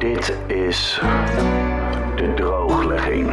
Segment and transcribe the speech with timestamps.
[0.00, 0.98] Dit is
[2.16, 3.30] de drooglegging.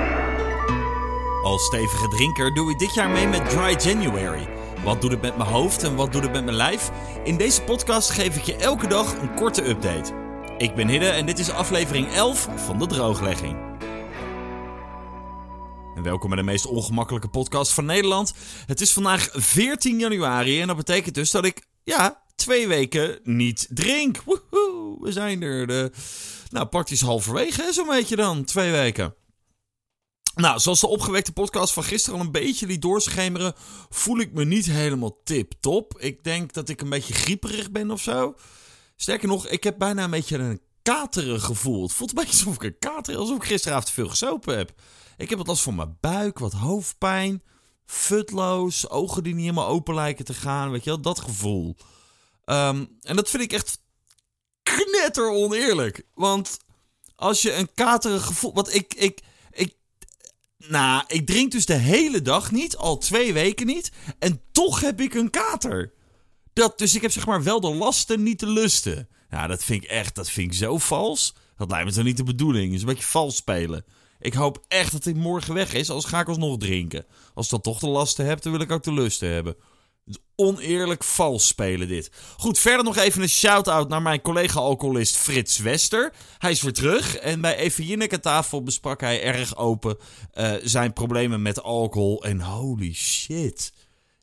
[1.44, 4.48] Als stevige drinker doe ik dit jaar mee met Dry January.
[4.84, 6.92] Wat doet het met mijn hoofd en wat doet het met mijn lijf?
[7.24, 10.14] In deze podcast geef ik je elke dag een korte update.
[10.58, 13.58] Ik ben Hidde en dit is aflevering 11 van de drooglegging.
[15.96, 18.34] En welkom bij de meest ongemakkelijke podcast van Nederland.
[18.66, 23.68] Het is vandaag 14 januari en dat betekent dus dat ik, ja, twee weken niet
[23.70, 24.22] drink.
[24.26, 25.68] Woehoe, we zijn er.
[25.68, 25.92] De,
[26.52, 28.44] nou, praktisch halverwege, zo'n beetje dan.
[28.44, 29.16] Twee weken.
[30.36, 33.54] Nou, zoals de opgewekte podcast van gisteren al een beetje liet doorschemeren,
[33.90, 36.00] voel ik me niet helemaal tip-top.
[36.00, 38.36] Ik denk dat ik een beetje grieperig ben of zo.
[38.96, 41.84] Sterker nog, ik heb bijna een beetje een katerig gevoel.
[41.84, 44.74] Het voelt een beetje alsof ik een kater alsof ik gisteravond veel gesopen heb.
[45.18, 47.44] Ik heb wat last van mijn buik, wat hoofdpijn,
[47.86, 51.76] futloos, ogen die niet helemaal open lijken te gaan, weet je wel, dat gevoel.
[52.46, 53.82] Ehm, en dat vind ik echt
[54.84, 56.06] knetter oneerlijk.
[56.14, 56.58] Want
[57.16, 58.54] als je een katerig gevoel.
[58.54, 59.74] Want ik, ik, ik.
[60.58, 63.92] Nou, ik drink dus de hele dag niet, al twee weken niet.
[64.20, 65.94] En toch heb ik een kater.
[66.54, 69.10] Dat, dus ik heb zeg maar wel de lasten, niet de lusten.
[69.30, 71.36] Ja, dat vind ik echt, dat vind ik zo vals.
[71.58, 72.74] Dat lijkt me zo niet de bedoeling.
[72.74, 73.86] Is een beetje vals spelen.
[74.20, 77.06] Ik hoop echt dat hij morgen weg is, anders ga ik alsnog drinken.
[77.34, 79.56] Als ik toch de lasten heb, dan wil ik ook de lusten hebben.
[80.36, 82.12] Oneerlijk vals spelen dit.
[82.38, 86.14] Goed, verder nog even een shout-out naar mijn collega-alcoholist Frits Wester.
[86.38, 89.98] Hij is weer terug en bij Even Jinnek aan tafel besprak hij erg open
[90.34, 92.24] uh, zijn problemen met alcohol.
[92.24, 93.74] En holy shit,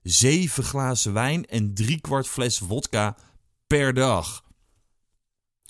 [0.02, 3.16] zeven glazen wijn en drie kwart fles vodka
[3.66, 4.44] per dag.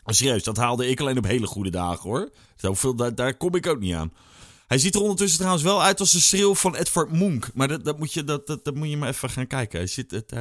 [0.05, 2.31] Serieus, dat haalde ik alleen op hele goede dagen hoor.
[2.57, 4.12] Zoveel, daar, daar kom ik ook niet aan.
[4.75, 7.50] Hij ziet er ondertussen trouwens wel uit als de schreeuw van Edvard Munch.
[7.55, 9.78] Maar dat, dat, moet, je, dat, dat, moet je maar even gaan kijken.
[9.78, 10.34] Hij, het,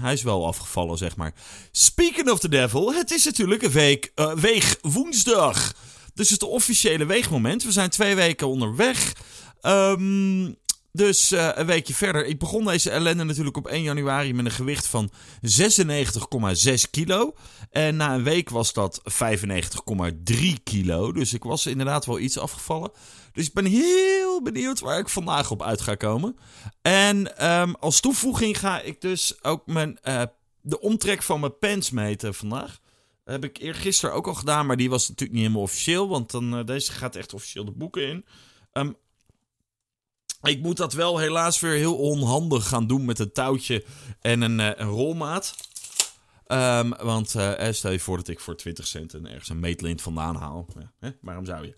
[0.00, 1.34] hij is wel afgevallen, zeg maar.
[1.70, 5.74] Speaking of the devil, het is natuurlijk een week, weeg woensdag.
[6.14, 7.62] Dus het officiële weegmoment.
[7.62, 9.12] We zijn twee weken onderweg.
[9.62, 10.56] Um,
[10.92, 12.26] dus uh, een weekje verder.
[12.26, 15.10] Ik begon deze ellende natuurlijk op 1 januari met een gewicht van
[15.46, 17.34] 96,6 kilo.
[17.70, 21.12] En na een week was dat 95,3 kilo.
[21.12, 22.90] Dus ik was inderdaad wel iets afgevallen.
[23.32, 26.36] Dus ik ben heel benieuwd waar ik vandaag op uit ga komen.
[26.82, 30.22] En um, als toevoeging ga ik dus ook mijn, uh,
[30.60, 32.78] de omtrek van mijn pens meten vandaag.
[33.24, 36.08] Dat heb ik eergisteren ook al gedaan, maar die was natuurlijk niet helemaal officieel.
[36.08, 38.24] Want dan, uh, deze gaat echt officieel de boeken in.
[38.72, 38.96] Um,
[40.42, 43.84] ik moet dat wel helaas weer heel onhandig gaan doen met een touwtje
[44.20, 45.54] en een, uh, een rolmaat.
[46.46, 50.36] Um, want uh, stel je voor dat ik voor 20 cent ergens een meetlint vandaan
[50.36, 50.66] haal.
[50.78, 51.10] Ja, hè?
[51.20, 51.74] Waarom zou je?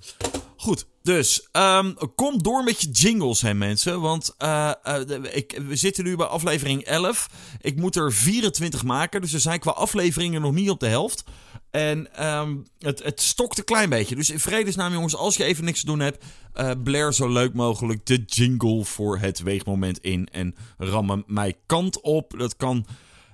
[0.62, 4.00] Goed, dus um, kom door met je jingles, hè mensen.
[4.00, 5.00] Want uh, uh,
[5.30, 7.28] ik, we zitten nu bij aflevering 11.
[7.60, 11.24] Ik moet er 24 maken, dus er zijn qua afleveringen nog niet op de helft.
[11.70, 14.14] En um, het, het stokt een klein beetje.
[14.14, 16.24] Dus in vredesnaam, jongens, als je even niks te doen hebt,
[16.54, 20.28] uh, blair zo leuk mogelijk de jingle voor het weegmoment in.
[20.32, 22.34] En ram hem mij kant op.
[22.38, 22.86] Dat kan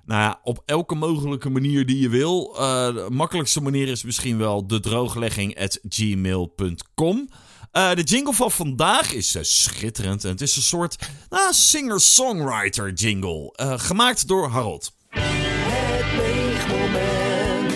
[0.09, 2.55] nou ja, op elke mogelijke manier die je wil.
[2.55, 7.29] Uh, de makkelijkste manier is misschien wel de drooglegging.gmail.com.
[7.73, 10.25] Uh, de jingle van vandaag is uh, schitterend.
[10.25, 10.97] En het is een soort
[11.29, 13.55] nou, singer-songwriter jingle.
[13.61, 14.93] Uh, gemaakt door Harold.
[15.09, 17.73] Het weegmoment.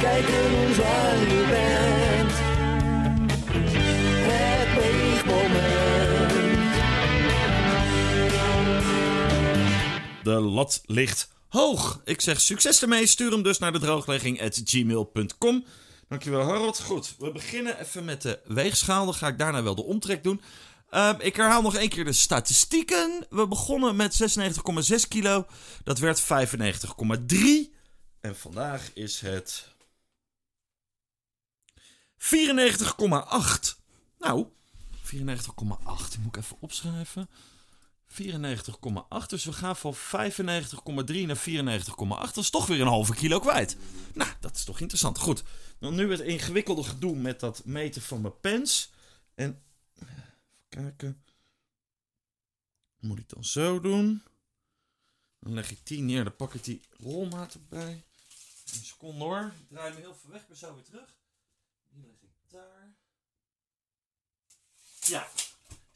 [0.00, 1.07] Kijk eens je
[10.28, 12.00] De lat ligt hoog.
[12.04, 13.06] Ik zeg succes ermee.
[13.06, 15.64] Stuur hem dus naar de drooglegging.gmail.com.
[16.08, 16.80] Dankjewel Harold.
[16.80, 19.04] Goed, we beginnen even met de weegschaal.
[19.04, 20.40] Dan ga ik daarna wel de omtrek doen.
[20.90, 23.26] Uh, ik herhaal nog één keer de statistieken.
[23.30, 24.38] We begonnen met
[24.92, 25.46] 96,6 kilo.
[25.84, 26.26] Dat werd 95,3.
[28.20, 29.68] En vandaag is het
[32.18, 32.26] 94,8.
[34.18, 34.46] Nou,
[35.04, 36.10] 94,8.
[36.10, 37.28] Die moet ik even opschrijven.
[38.08, 39.26] 94,8.
[39.26, 40.00] Dus we gaan van 95,3
[41.26, 42.34] naar 94,8.
[42.34, 43.76] Dat is toch weer een halve kilo kwijt.
[44.14, 45.18] Nou, dat is toch interessant.
[45.18, 45.42] Goed.
[45.78, 48.92] Dan nu het ingewikkelde gedoe met dat meten van mijn pens.
[49.34, 49.62] En.
[49.98, 50.36] Even
[50.68, 51.22] kijken.
[52.98, 54.22] Moet ik dan zo doen?
[55.38, 56.24] Dan leg ik die neer.
[56.24, 58.04] Dan pak ik die rolmaat erbij.
[58.74, 59.52] Een seconde hoor.
[59.60, 60.40] Ik draai me heel veel weg.
[60.40, 61.14] Ik ben zo weer terug.
[61.88, 62.96] Die leg ik daar.
[65.00, 65.28] Ja.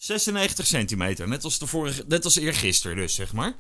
[0.03, 1.29] 96 centimeter.
[1.29, 3.55] Net als, de vorige, net als eergisteren dus, zeg maar.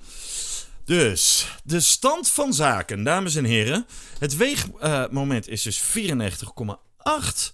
[0.84, 3.86] Dus, de stand van zaken, dames en heren.
[4.18, 7.52] Het weegmoment uh, is dus 94,8.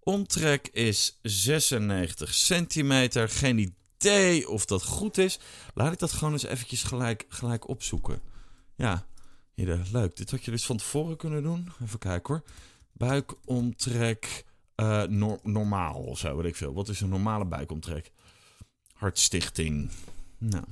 [0.00, 3.28] Omtrek is 96 centimeter.
[3.28, 5.38] Geen idee of dat goed is.
[5.74, 8.20] Laat ik dat gewoon eens eventjes gelijk, gelijk opzoeken.
[8.76, 9.06] Ja,
[9.54, 10.16] hier, leuk.
[10.16, 11.72] Dit had je dus van tevoren kunnen doen.
[11.82, 12.44] Even kijken hoor.
[12.92, 14.44] buikomtrek
[14.74, 16.74] eh, nor- normaal of zo, ik veel.
[16.74, 18.12] Wat is een normale buikomtrek?
[18.98, 19.90] Hartstichting.
[20.38, 20.64] Nou.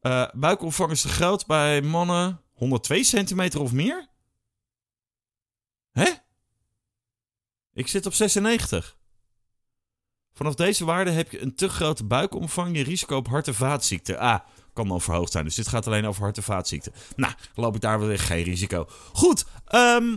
[0.00, 4.08] Eh, buikomvang is te groot bij mannen 102 centimeter of meer?
[5.92, 6.10] Hè?
[7.72, 8.96] Ik zit op 96.
[10.32, 12.76] Vanaf deze waarde heb je een te grote buikomvang.
[12.76, 14.18] Je risico op hart- en vaatziekten.
[14.18, 14.40] Ah,
[14.72, 15.44] kan dan verhoogd zijn.
[15.44, 16.92] Dus dit gaat alleen over hart- en vaatziekten.
[17.16, 18.86] Nou, loop ik daar wel weer geen risico.
[19.12, 20.16] Goed, ehm...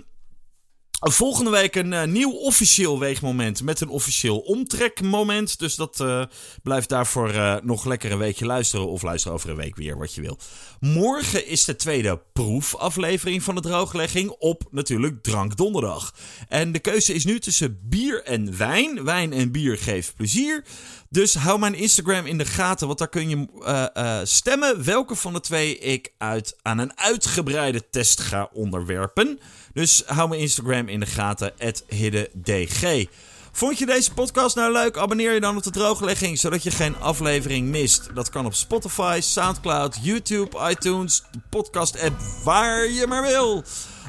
[1.00, 5.60] Volgende week een eh, nieuw officieel weegmoment met een officieel omtrekmoment.
[5.60, 6.24] Dus dat eh,
[6.64, 8.88] blijft daarvoor eh, nog lekker een weekje luisteren.
[8.88, 10.38] Of luister over een week weer, wat je wil.
[10.80, 16.14] Morgen is de tweede proefaflevering van de drooglegging op natuurlijk Drankdonderdag.
[16.48, 19.04] En de keuze is nu tussen bier en wijn.
[19.04, 20.66] Wijn en bier geeft plezier.
[21.10, 25.40] Dus hou mijn Instagram in de gaten, want daar kun je stemmen welke van de
[25.40, 29.40] twee ik uit aan een uitgebreide test ga onderwerpen.
[29.78, 31.54] Dus hou mijn Instagram in de gaten,
[31.88, 33.08] hiddendg.
[33.52, 34.98] Vond je deze podcast nou leuk?
[34.98, 38.10] Abonneer je dan op de drooglegging, zodat je geen aflevering mist.
[38.14, 43.64] Dat kan op Spotify, Soundcloud, YouTube, iTunes, de podcast-app, waar je maar wil.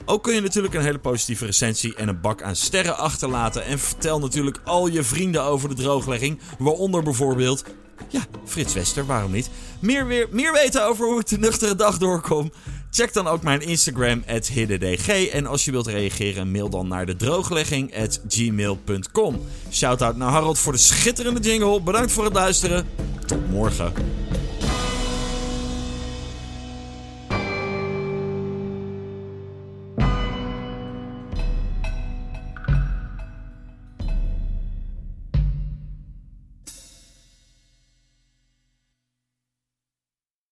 [0.04, 3.64] Ook kun je natuurlijk een hele positieve recensie en een bak aan sterren achterlaten.
[3.64, 7.64] En vertel natuurlijk al je vrienden over de drooglegging, waaronder bijvoorbeeld...
[8.08, 9.50] Ja, Frits Wester, waarom niet?
[9.80, 12.52] Meer, weer, meer weten over hoe ik de nuchtere dag doorkom?
[12.90, 15.08] Check dan ook mijn Instagram, hiddendg.
[15.08, 17.94] En als je wilt reageren, mail dan naar de drooglegging
[18.28, 19.40] gmail.com.
[19.70, 21.82] Shoutout naar Harold voor de schitterende jingle.
[21.82, 22.86] Bedankt voor het luisteren.
[23.26, 23.92] Tot morgen.